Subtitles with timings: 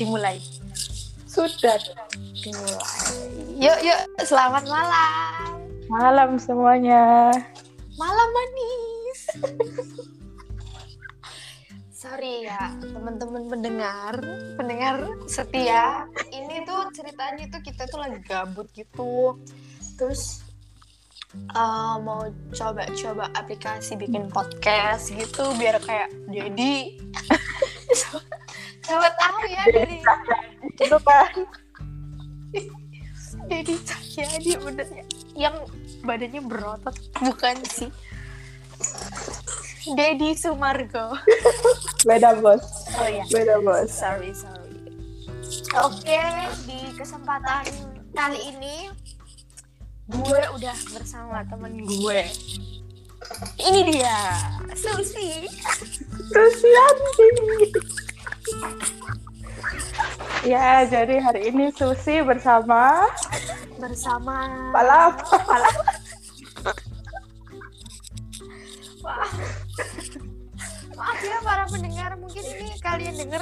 [0.00, 0.40] dimulai.
[1.28, 1.76] Sudah.
[2.40, 2.80] Dimulai.
[3.60, 4.00] Yuk, yuk.
[4.24, 5.60] Selamat malam.
[5.92, 7.28] Malam semuanya.
[8.00, 9.20] Malam manis.
[12.00, 14.16] Sorry ya, teman-teman pendengar,
[14.56, 16.08] pendengar setia.
[16.32, 19.36] Ini tuh ceritanya tuh kita tuh lagi gabut gitu.
[20.00, 20.40] Terus
[21.52, 22.24] uh, mau
[22.56, 26.96] coba-coba aplikasi bikin podcast gitu biar kayak jadi
[28.90, 29.96] coba tahu ya dari
[30.80, 31.30] Itu kan.
[33.46, 35.04] jadi Cahyadi benernya
[35.38, 35.54] yang
[36.02, 36.96] badannya berotot.
[37.22, 37.90] Bukan sih.
[39.94, 41.14] Dedi Sumargo.
[42.08, 42.64] Beda bos.
[42.98, 43.88] oh ya Beda bos.
[43.88, 44.76] sorry sorry.
[45.78, 46.20] Oke
[46.66, 47.64] di kesempatan
[48.10, 48.90] kali ini
[50.10, 52.20] gue udah bersama temen gue.
[53.56, 54.18] Ini dia
[54.74, 55.46] Susi.
[56.30, 57.28] Terus Yanti.
[60.50, 63.06] Ya, jadi hari ini Susi bersama
[63.78, 65.22] bersama Palap.
[68.98, 69.30] Wah.
[70.98, 73.38] Maaf ya para pendengar, mungkin ini kalian denger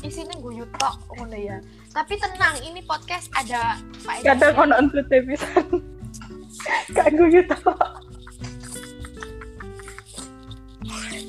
[0.00, 1.60] isinya gue tok ngono ya.
[1.92, 3.76] Tapi tenang, ini podcast ada
[4.24, 4.56] Kadang faedahnya.
[4.56, 5.66] kono untuk pisan.
[6.96, 7.56] Kanggo gitu.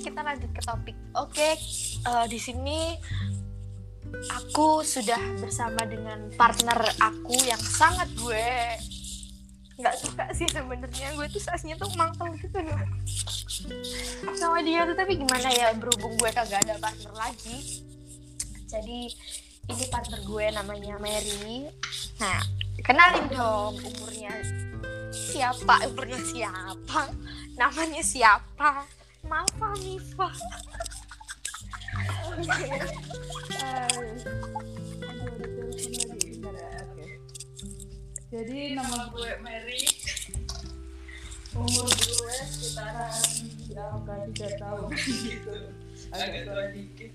[0.07, 0.95] Kita lanjut ke topik.
[1.19, 1.59] Oke,
[2.07, 2.95] eh, di sini
[4.29, 8.47] aku sudah bersama dengan partner aku yang sangat gue
[9.81, 11.17] nggak suka sih sebenarnya.
[11.17, 12.77] Gue tuh sasnya tuh mangkel gitu loh.
[14.37, 17.81] Sama dia tuh tapi gimana ya berhubung gue kagak ada partner lagi.
[18.69, 19.09] Jadi
[19.67, 21.65] ini partner gue namanya Mary.
[22.21, 22.39] Nah
[22.85, 24.31] kenalin dong umurnya.
[25.11, 25.91] Siapa?
[25.91, 27.11] Umurnya siapa?
[27.57, 28.85] Namanya siapa?
[29.25, 30.29] Malva Mifa
[38.31, 39.83] Jadi nama gue Mary.
[41.51, 43.19] Umur gue sekitaran
[43.67, 45.55] berapa tiga tahun gitu.
[46.15, 47.11] Agak tua dikit.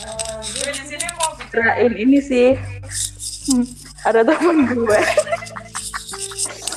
[0.00, 2.58] Eh, gue di sini mau bicarain ini sih.
[3.46, 3.64] Hmm,
[4.02, 5.00] ada temen gue.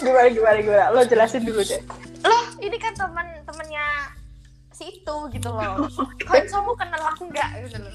[0.06, 0.86] gimana gimana gimana?
[0.94, 1.82] Lo jelasin dulu deh.
[2.24, 3.43] loh ini kan teman
[4.90, 5.88] itu gitu loh.
[6.28, 7.50] Kalian kamu kenal aku nggak?
[7.68, 7.92] Gitu loh.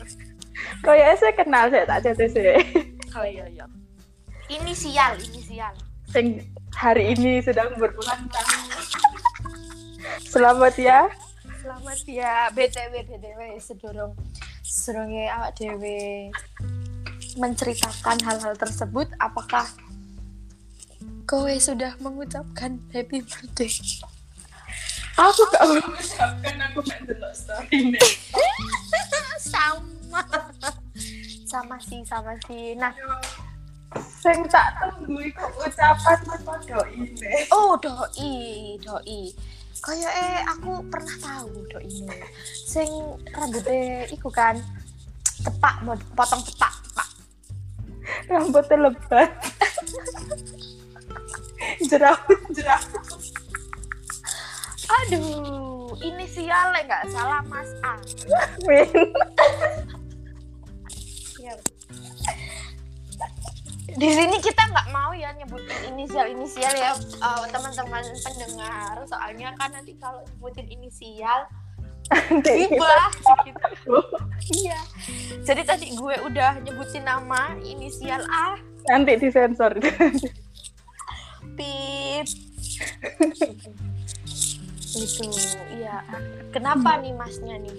[0.85, 2.57] Kayaknya saya kenal saya tak sih.
[3.17, 3.67] oh iya iya.
[4.49, 5.77] Inisial inisial
[6.17, 8.61] Yang hari ini sedang tahun.
[10.25, 11.01] Selamat ya.
[11.61, 12.49] selamat ya.
[12.57, 14.17] Btw btw sedorong
[14.65, 16.33] sedorongnya awak dewe
[17.37, 19.69] menceritakan hal-hal tersebut apakah
[21.29, 23.69] kowe sudah mengucapkan happy birthday
[25.19, 28.11] Aku gak aku delok story nih.
[29.43, 30.23] sama
[31.49, 32.93] sama sih sama sih nah
[33.97, 37.09] Sing tak tunggu iku ucapan sama doi.
[37.49, 39.33] Oh doi, doi.
[39.81, 42.19] Kayak eh aku pernah tahu doi ini.
[42.69, 42.91] Sing
[43.33, 44.61] rambutnya iku kan
[45.41, 47.09] tepak mau potong tepak, tepak.
[48.29, 49.31] Rambutnya lebat.
[51.89, 52.98] jerawat jerawat.
[54.89, 57.95] Aduh, inisialnya nggak salah Mas A.
[58.65, 58.89] Min.
[63.99, 68.97] Di sini kita nggak mau ya nyebutin inisial-inisial ya eh, teman-teman pendengar.
[69.09, 71.49] Soalnya kan nanti kalau nyebutin inisial
[72.41, 73.13] gibah
[73.45, 73.69] gitu.
[74.65, 74.81] Iya.
[75.45, 78.57] Jadi tadi gue udah nyebutin nama inisial A,
[78.89, 79.77] Nanti disensor.
[81.53, 82.25] Pip.
[84.97, 85.29] itu
[85.77, 86.01] iya.
[86.49, 87.77] Kenapa nih masnya nih?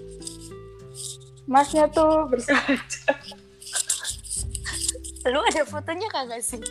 [1.50, 3.18] Masnya tuh bersahaja.
[5.28, 6.62] lu ada fotonya kagak sih?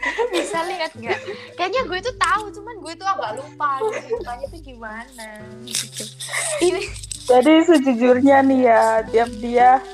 [0.00, 1.18] Lu bisa lihat nggak?
[1.58, 5.28] Kayaknya gue tuh tahu cuman gue tuh agak lupa gitu, mukanya tuh gimana
[5.66, 6.04] gitu.
[6.64, 6.82] Ini
[7.28, 9.84] Jadi sejujurnya nih ya, tiap dia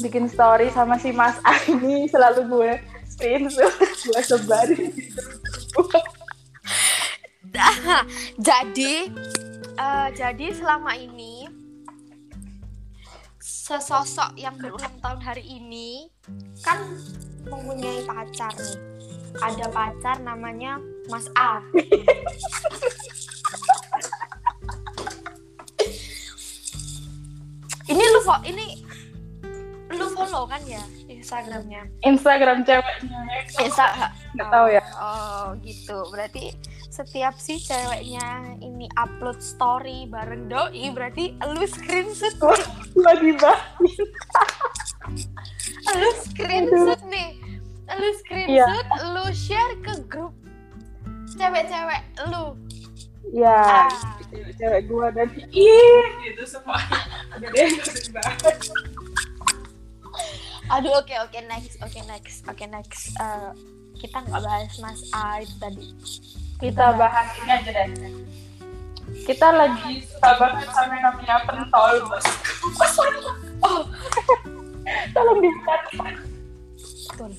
[0.00, 2.72] bikin story sama si Mas A ini selalu gue
[3.12, 3.74] screenshot,
[4.08, 5.20] gue sebarin gitu.
[8.48, 8.94] Jadi
[9.76, 11.48] eh, jadi selama ini
[13.40, 16.08] sesosok yang berulang tahun hari ini
[16.64, 16.80] kan
[17.48, 18.78] mempunyai pacar nih
[19.40, 21.60] ada pacar namanya Mas A
[27.88, 28.84] ini lu kok ini
[29.92, 33.20] lu follow kan ya Instagramnya Instagram ceweknya
[33.64, 34.82] Insta nggak tahu ya.
[34.98, 35.98] Oh gitu.
[36.10, 36.52] Berarti
[36.94, 42.38] setiap si ceweknya ini upload story bareng doi berarti lu screenshot.
[42.94, 44.06] Lagi banget.
[45.90, 47.34] lu screenshot nih.
[47.98, 50.30] Lu screenshot lu share ke grup
[51.34, 52.54] cewek-cewek lu.
[53.34, 53.90] Ya ah.
[54.54, 56.78] cewek gua dan ih gitu semua.
[57.34, 57.70] Udah deh
[60.64, 63.12] aduh oke oke next oke next oke next.
[63.18, 63.50] Eh,
[63.98, 65.92] kita nggak bahas mas A itu tadi
[66.64, 67.88] kita bahas ini aja deh.
[69.28, 72.26] Kita lagi suka banget sama yang namanya pentol bos
[73.64, 73.82] oh
[75.12, 75.76] tolong dibuka.
[77.12, 77.32] Betul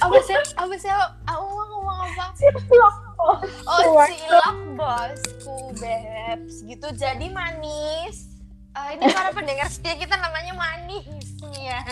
[0.00, 0.36] apa sih?
[0.56, 0.88] Apa sih?
[1.28, 2.24] Aku mau ngomong apa?
[2.36, 4.08] Silok oh Wah.
[4.08, 6.64] cilok bosku bebs.
[6.64, 8.32] Gitu jadi manis.
[8.70, 11.26] Eh, ini para pendengar setia kita namanya manis
[11.58, 11.82] ya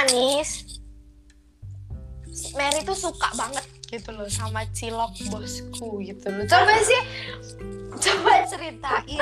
[0.00, 0.64] manis.
[2.56, 6.48] Mary tuh suka banget gitu loh sama cilok bosku gitu loh.
[6.48, 7.02] Coba sih
[8.00, 9.20] coba ceritain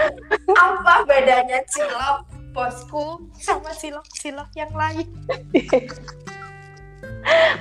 [0.55, 5.09] apa bedanya cilok bosku sama cilok-cilok yang lain.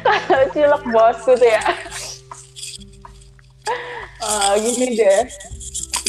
[0.06, 1.64] Kalau cilok bosku tuh ya.
[4.22, 5.26] Eh, gini deh.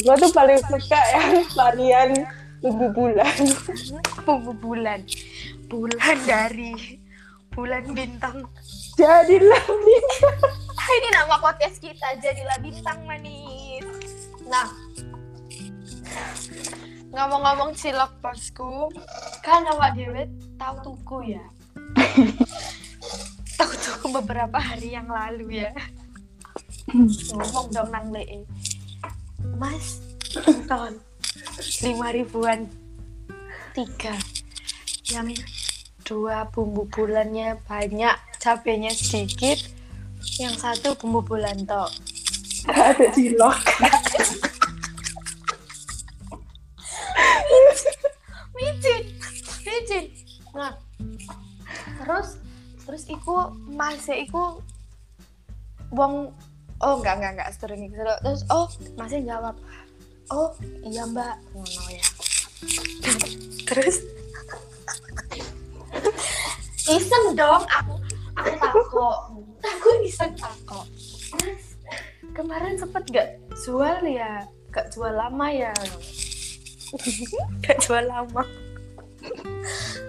[0.05, 2.09] Gua tuh paling suka yang varian
[2.61, 3.35] bumbu bulan.
[4.27, 5.01] Bumbu bulan.
[5.69, 6.98] Bulan dari
[7.59, 8.47] bulan bintang.
[8.95, 10.39] Jadilah bintang.
[10.79, 13.83] Ah, ini nama podcast kita jadilah bintang manis.
[14.47, 14.71] Nah
[17.09, 18.87] ngomong-ngomong cilok bosku
[19.43, 20.23] kan awak dewe
[20.55, 21.43] tahu tuku ya?
[23.59, 25.75] Tahu tuku beberapa hari yang lalu ya.
[27.35, 28.47] Ngomong dong nang lee
[29.59, 29.99] mas
[30.63, 30.95] ton
[31.83, 32.71] lima ribuan.
[33.75, 34.15] Tiga.
[35.11, 35.43] Yang
[36.09, 39.61] dua bumbu bulannya banyak cabenya sedikit.
[40.41, 41.93] Yang satu bumbu bulan tok.
[42.65, 43.57] Ada cilok
[48.59, 49.03] micin
[49.63, 50.05] micin
[50.51, 50.75] nah
[52.03, 52.35] terus
[52.83, 54.59] terus iku masih iku
[55.93, 56.35] wong
[56.83, 58.67] oh enggak enggak enggak sering gitu terus oh
[58.99, 59.55] masih jawab
[60.29, 60.53] oh
[60.85, 61.41] iya mbak.
[61.53, 62.05] Ngono ya.
[63.65, 64.05] Terus
[66.89, 67.93] iseng dong aku
[68.33, 69.17] aku takut.
[69.59, 70.87] Aku iseng takut.
[71.35, 71.77] Mas
[72.33, 73.29] kemarin sempet gak
[73.65, 74.47] jual ya?
[74.73, 75.73] Gak jual lama ya?
[77.61, 78.43] Gak jual lama.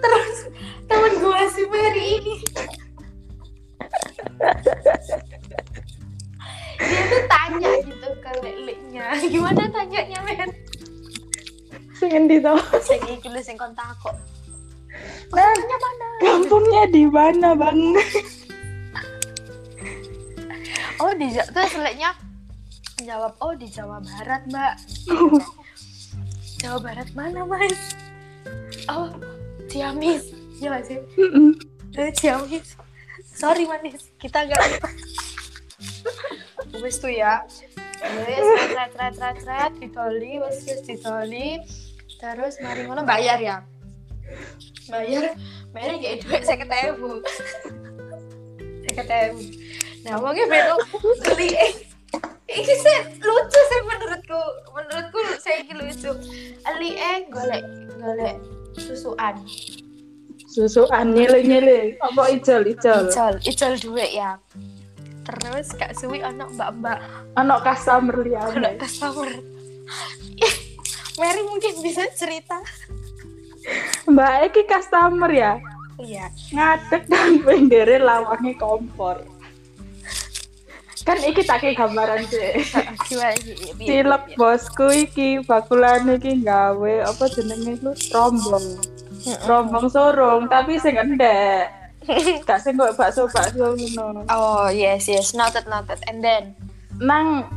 [0.01, 0.37] Terus
[0.87, 2.35] temen gue si Mary ini.
[6.81, 10.49] Dia tuh tanya gitu ke leleknya gimana tanyanya men
[11.93, 12.57] sing di tau.
[12.81, 14.17] Sing iki lho sing kon takok
[15.31, 16.07] nah mana?
[16.21, 17.79] Kampungnya di mana bang?
[21.01, 22.13] Oh di terus leleknya
[23.01, 24.77] jawab oh di Jawa Barat mbak.
[26.61, 27.97] Jawa Barat mana mas?
[28.85, 29.09] Oh
[29.65, 30.29] Ciamis.
[30.61, 31.01] Ya nggak sih?
[31.97, 32.77] Eh, Ciamis.
[33.25, 34.13] Sorry manis.
[34.21, 34.61] Kita gak
[36.77, 37.49] wes tuh ya.
[37.97, 41.57] Wes tret tret tret tret ditoli wes wes ditoli.
[42.21, 43.65] Terus mari ngono bayar ya
[44.91, 45.35] bayar
[45.71, 47.11] bayar kayak duit saya ketemu
[48.83, 49.41] saya ketemu
[50.01, 50.75] nah mungkin bedo
[51.21, 51.53] beli.
[52.51, 54.41] Ini sih lucu sih menurutku.
[54.75, 56.11] Menurutku saya ini lucu.
[56.67, 57.63] Ali eh golek
[57.95, 58.35] golek
[58.75, 59.39] susuan.
[60.51, 63.07] Susuan nyele nyele apa ijol ijol?
[63.07, 64.35] Icol icol duit ya.
[65.23, 66.97] Terus kak suwi anak mbak mbak
[67.39, 69.31] anak customer anak liane customer.
[71.21, 72.59] Mary mungkin bisa cerita
[74.09, 75.53] mbak Eki customer ya?
[76.01, 76.25] Iya.
[76.53, 79.21] Ngadeg dan pinggirnya lawangnya kompor.
[81.01, 82.61] Kan iki tak gambaran sih
[83.09, 83.33] Iya,
[83.81, 84.17] iya, iya.
[84.37, 88.65] bosku iki bakulan iki gawe apa jenenge lu rombong.
[89.49, 91.69] Rombong sorong tapi sing endek.
[92.49, 94.25] Gak sing kok bakso bakso ngono.
[94.29, 95.33] Oh yes yes.
[95.33, 96.01] Noted noted.
[96.09, 96.53] And then?
[97.01, 97.49] Nang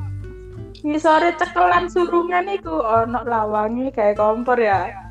[0.84, 5.03] ngisore cekelan surungan iku ono lawange kayak kompor ya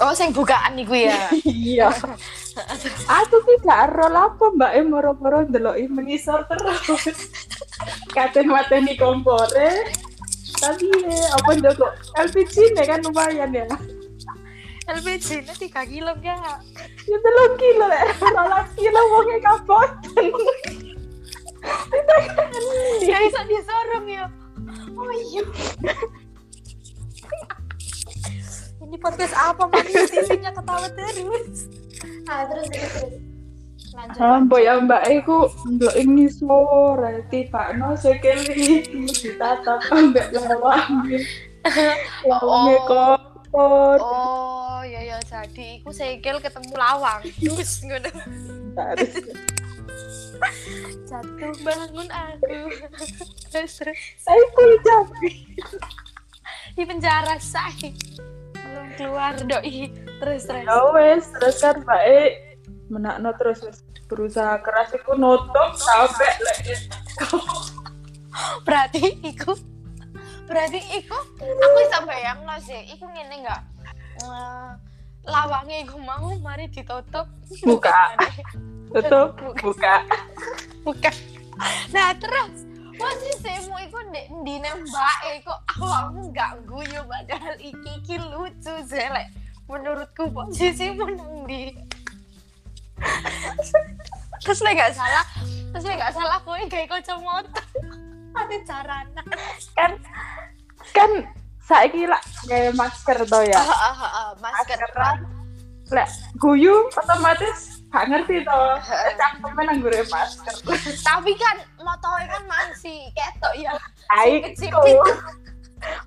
[0.00, 1.20] oh sing bukaan nih gue ya?
[1.66, 1.88] Iya.
[3.04, 7.12] Aku ki gak ero lapo mbak e moro-moro ndeloki mengisor terus.
[8.16, 9.92] Katen mateni kompore.
[10.56, 13.68] Tapi ya, apa njogo LPG nih kan lumayan ya.
[14.86, 16.38] LPG nya tiga kilo ya?
[17.04, 19.90] Ya telung kilo lek rolas kilo wonge kapot
[23.02, 24.26] ya bisa disorong ya?
[24.94, 25.42] Oh iya
[28.86, 31.66] ini podcast apa manis isinya ketawa terus.
[32.30, 33.14] Ah terus terus terus.
[33.96, 34.20] Lanjut.
[34.20, 41.18] Ambo ya mbak Iku ndelok ini sore tiba no sekeli ditatap ambek lawange.
[42.28, 42.84] Lawange Oh.
[42.86, 43.98] kotor.
[44.04, 47.24] oh ya ya jadi iku segel ketemu lawang.
[47.40, 48.10] Terus ngono.
[51.08, 52.60] Jatuh bangun aku.
[53.50, 53.98] Terus terus.
[54.20, 55.34] Saya pun capek.
[56.76, 58.35] di penjara say belum
[58.96, 59.92] keluar doi.
[59.92, 60.64] Terus terus.
[60.64, 62.22] Ya wes, terus kan mbak E.
[62.88, 63.60] Menakno terus
[64.06, 66.58] berusaha keras iku nutup sampai lek
[68.66, 69.58] berarti iku
[70.46, 73.62] berarti iku aku bisa bayang sih iku ngene nggak?
[74.22, 74.70] Eh,
[75.26, 77.26] lawangnya iku mau mari ditutup.
[77.66, 78.14] Buka.
[78.94, 80.06] tutup buka.
[80.86, 81.14] bukan
[81.90, 82.65] nah terus
[82.96, 89.28] posisimu iku di, di nembak iku awakmu nggak guyu padahal iki iki lucu zelek
[89.68, 91.76] menurutku posisimu nang di
[94.40, 95.26] terus lek nggak salah
[95.72, 97.62] terus lek nggak salah kowe gawe kacamata
[98.36, 99.22] ada carana
[99.72, 99.92] Kan
[100.92, 101.10] kan
[101.64, 103.58] saiki lah kayak masker to ya.
[103.58, 104.78] ah, ah, masker.
[105.92, 108.60] Lek guyu otomatis gak ngerti to.
[109.16, 110.54] Cangkeme nang gure masker.
[111.00, 113.72] tapi kan motornya kan masih ketok ya
[114.12, 114.52] Aik.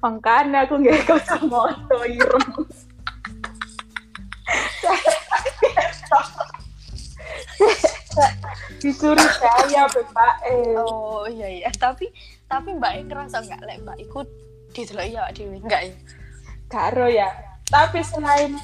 [0.05, 2.49] Makanya aku nggak kacamata ireng.
[8.79, 9.75] Dicurigai
[10.13, 10.57] Mbak E.
[10.79, 12.07] Oh iya iya, tapi
[12.45, 14.27] tapi Mbak E ngerasa nggak lek Mbak ikut
[14.77, 15.93] didelok ya Dewi enggak ya?
[16.69, 17.29] Karo ya.
[17.69, 18.57] Tapi selain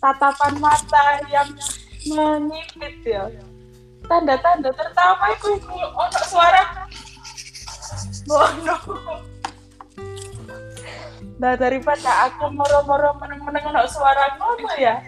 [0.00, 1.48] tatapan mata yang
[2.10, 3.30] menyipit ya.
[4.02, 5.50] Tanda-tanda tertawa itu
[5.94, 6.62] ono suara
[8.26, 8.76] Bono.
[11.42, 14.98] Nah daripada aku moro-moro meneng-meneng ono suara ngono ya.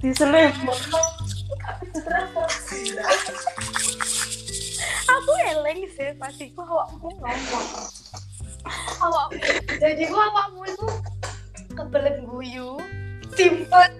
[0.00, 0.80] Diselimut.
[5.10, 7.66] Aku eleng sih pasti ku awakmu ngomong.
[9.02, 9.26] Awak
[9.82, 10.86] jadi ku awakmu itu
[11.74, 12.78] kebelet guyu,
[13.34, 13.92] timpet.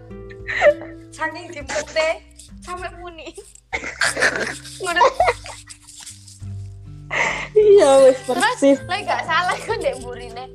[1.10, 2.08] Saking timpete
[2.62, 3.34] sampai muni.
[7.50, 8.78] Iya wis Terus persis.
[8.86, 10.46] lek gak salah ku ndek burine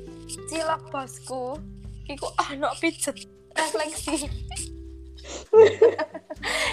[0.48, 1.60] cilok bosku.
[2.06, 4.30] Iku ono pijet refleksi.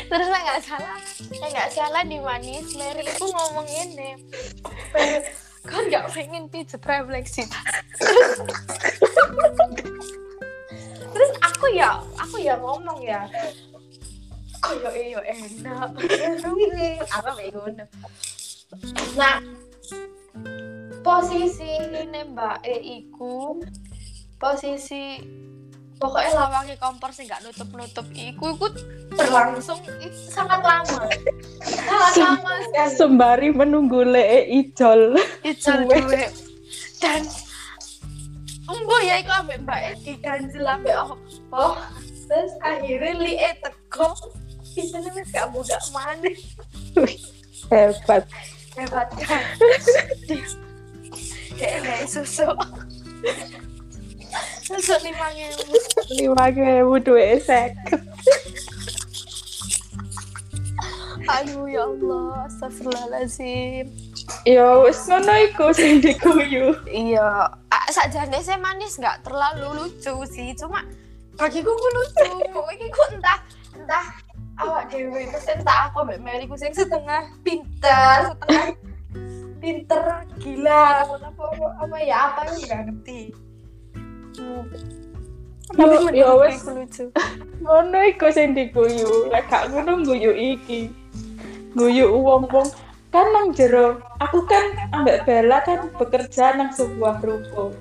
[0.05, 0.99] Terus lah nggak salah,
[1.33, 4.13] ya nggak salah di manis, Mary itu ngomong ini,
[5.65, 7.49] kan nggak pengen pijet refleksi.
[11.13, 13.25] Terus aku ya, aku ya ngomong ya,
[14.63, 15.91] koyo iyo enak,
[17.11, 17.31] apa.
[19.19, 19.37] Nah,
[21.03, 21.67] posisi
[22.07, 23.59] nembak e iku
[24.39, 25.19] posisi
[25.99, 28.67] pokoknya lawangnya kompor sih nggak nutup nutup iku iku
[29.13, 29.79] berlangsung
[30.31, 31.05] sangat lama
[32.11, 35.15] sangat lama sekali Sembari menunggu lee ijol.
[35.45, 36.27] ijol Gue.
[37.03, 37.23] dan
[38.63, 40.95] Embo ya iku ambek mbak e diganjel ambek
[41.51, 41.75] oh
[42.31, 44.15] terus akhirnya li e teko
[44.73, 46.29] bisa nih gak muda mana
[47.71, 48.23] Hebat.
[48.75, 49.43] hebat kan?
[50.27, 50.41] Dia
[51.53, 52.49] dia kayak susu.
[54.65, 55.73] Susu lima ribu
[56.17, 57.71] Lima ribu duit sek.
[61.23, 63.87] aduh ya Allah astagfirullahaladzim.
[64.43, 66.75] Ya wis ngono iku sing diguyu.
[66.91, 67.47] iya.
[67.71, 70.51] Ah, sakjane saya manis nggak terlalu lucu sih.
[70.59, 70.83] Cuma
[71.39, 72.27] bagiku ku lucu.
[72.75, 73.39] Iki ku entah
[73.71, 74.05] entah
[74.61, 78.65] awak dewe terus entah aku mbak Mary ku sing setengah pinter setengah
[79.63, 80.03] pinter
[80.43, 81.43] gila apa
[81.79, 83.21] apa, ya apa yang nggak ngerti
[85.73, 86.61] tapi Yo- wes.
[86.67, 87.09] lucu
[87.63, 89.31] Ngono iku sing diguyu.
[89.31, 90.91] Lek gak ngono guyu iki.
[91.73, 92.67] Guyu wong-wong
[93.09, 94.03] kan nang jero.
[94.19, 97.71] Aku kan ambek Bella kan bekerja nang sebuah ruko.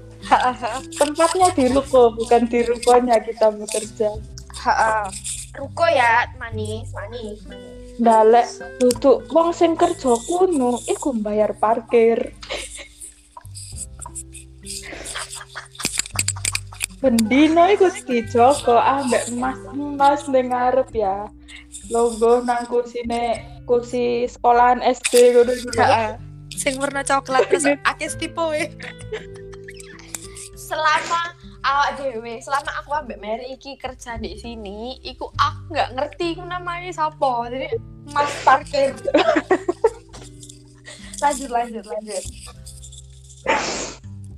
[0.94, 4.14] Tempatnya di ruko, bukan di rukonya kita bekerja.
[4.62, 5.10] Ha,
[5.52, 8.48] ruko ya manis manis manis Dalek
[8.80, 12.32] duduk wong sing kerja kuno iku bayar parkir.
[17.04, 21.28] Bendino iku dijogo ambek emas-emas ning ngarep ya.
[21.92, 25.68] Longgo nang kursine kursi sekolahan SD ngono iku.
[25.76, 26.16] Ha,
[26.56, 28.72] sing warna coklat terus akeh tipe
[30.56, 36.34] selama awak dewe selama aku ambek Mary iki kerja di sini iku aku nggak ngerti
[36.34, 37.78] iku namanya siapa jadi
[38.10, 38.90] mas parkir
[41.22, 42.24] lanjut lanjut lanjut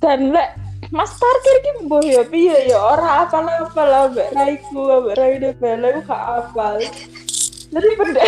[0.01, 0.57] Dan lek
[0.93, 6.01] Mas parkir ki mbuh ya piye ya ora apal-apal ambek raiku ambek raine Bella iku
[6.05, 6.77] gak apal.
[7.73, 8.21] Jadi benda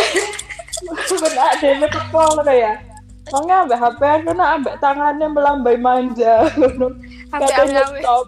[1.22, 2.82] ben ada kepol ya.
[3.30, 6.50] Wong ambek HP ngono ambek tangannya melambai manja
[7.32, 8.26] Katanya stop.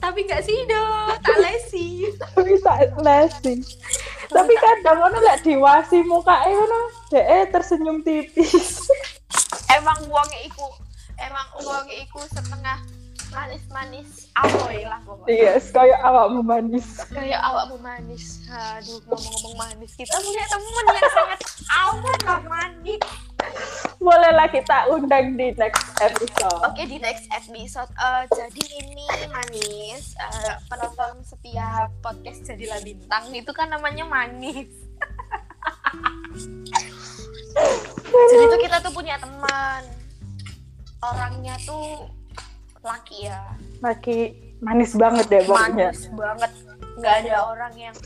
[0.00, 2.08] Tapi gak sih dong, tak lesi.
[2.16, 3.60] Tapi tak lesi.
[4.32, 6.80] Tapi kadang ngono lek diwasi mukake ngono,
[7.12, 8.88] dhek tersenyum tipis.
[9.76, 10.66] emang uangnya iku,
[11.20, 12.99] emang uangnya iku setengah
[13.30, 15.30] manis-manis amoy lah pokoknya.
[15.30, 16.86] Yes, kayak awakmu manis.
[17.10, 18.42] Kayak awakmu manis.
[18.50, 19.90] Aduh, ngomong-ngomong manis.
[19.94, 23.00] Kita punya temen yang sangat amat lah manis.
[24.02, 26.60] Bolehlah kita undang di next episode.
[26.66, 33.52] Oke di next episode, eh, jadi ini manis eh, penonton setiap podcast jadilah bintang itu
[33.54, 34.68] kan namanya manis.
[38.30, 39.82] jadi tuh kita tuh punya teman
[41.00, 42.19] orangnya tuh
[42.80, 43.40] laki ya,
[43.80, 44.18] Lagi
[44.58, 45.90] manis banget deh pokoknya.
[45.90, 46.52] manis banget.
[46.96, 47.96] Nggak ada orang yang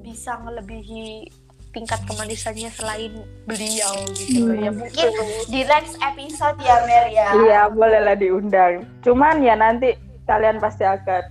[0.00, 1.28] bisa ngelebihi
[1.70, 3.12] tingkat kemanisannya selain
[3.44, 4.50] beliau gitu.
[4.50, 5.08] Ya Hmm, mungkin
[5.46, 7.28] di next episode ya Mer ya.
[7.36, 8.82] Iya, bolehlah diundang.
[9.00, 11.22] Cuman ya nanti kalian pasti akan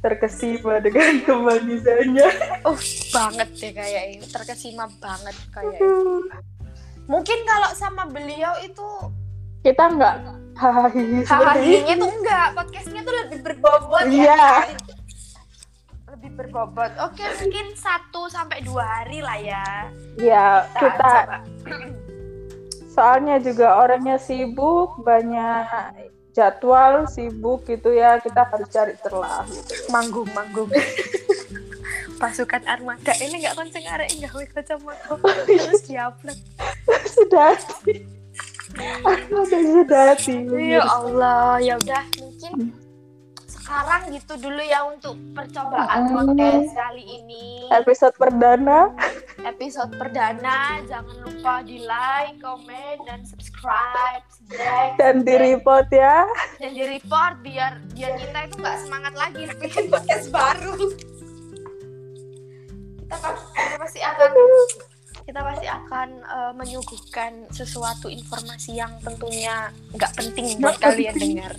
[0.00, 2.28] terkesima dengan kemanisannya.
[2.64, 2.80] Uh,
[3.12, 6.30] banget deh kayak ini terkesima banget kayak ini.
[7.04, 8.86] Mungkin kalau sama beliau itu
[9.60, 10.14] Kita nggak
[10.56, 10.88] hahaha
[11.96, 14.32] tuh enggak, podcastnya tuh lebih berbobot Iya.
[14.32, 14.54] ya.
[16.16, 16.92] Lebih berbobot.
[17.04, 19.66] Oke, mungkin satu sampai dua hari lah ya.
[20.20, 21.12] Ya, Kita kita
[22.92, 25.64] soalnya juga orangnya sibuk, banyak
[26.32, 28.16] jadwal sibuk gitu ya.
[28.20, 29.72] Kita harus cari celah gitu.
[29.88, 30.68] manggung manggung.
[32.20, 35.16] Pasukan armada ini nggak konceng arek gawe kacamata
[35.48, 36.36] terus diupload.
[37.16, 37.56] Sudah.
[38.80, 40.16] Aku sudah
[40.58, 42.80] Ya Allah, ya udah mungkin
[43.70, 47.70] sekarang gitu dulu ya untuk percobaan podcast kali ini.
[47.70, 48.90] Episode perdana.
[49.46, 54.26] Episode perdana, jangan lupa di like, comment, dan subscribe,
[54.98, 56.26] dan di report ya.
[56.58, 60.74] dan di report biar biar kita itu nggak semangat lagi bikin podcast baru.
[63.06, 64.30] Kita pasti akan
[65.24, 71.30] kita pasti akan eh, menyuguhkan sesuatu informasi yang tentunya nggak penting buat kalian penting.
[71.40, 71.52] dengar.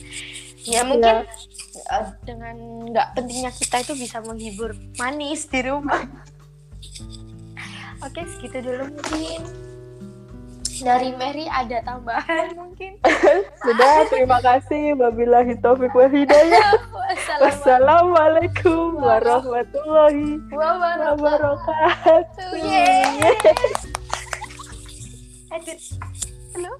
[0.61, 1.25] Ya mungkin
[1.73, 2.55] eh, dengan
[2.91, 6.01] nggak pentingnya kita itu bisa menghibur manis di rumah.
[8.05, 9.70] Oke, segitu dulu mungkin.
[10.81, 12.97] Dari Mary ada tambahan mungkin.
[13.63, 14.97] Sudah, terima kasih.
[14.97, 16.73] Wabillahi taufiq wal hidayah.
[17.43, 22.49] Wassalamualaikum warahmatullahi wabarakatuh.
[25.53, 25.79] Edit.
[26.57, 26.73] Halo.